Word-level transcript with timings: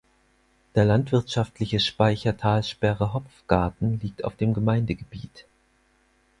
Der 0.73 0.83
landwirtschaftliche 0.83 1.79
Speicher 1.79 2.35
Talsperre 2.35 3.13
Hopfgarten 3.13 3.99
liegt 3.99 4.23
auf 4.23 4.35
dem 4.35 4.51
Gemeindegebiet. 4.55 5.45